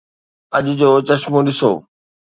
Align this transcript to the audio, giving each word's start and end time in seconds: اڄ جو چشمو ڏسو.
اڄ 0.57 0.65
جو 0.79 0.89
چشمو 1.07 1.39
ڏسو. 1.45 1.71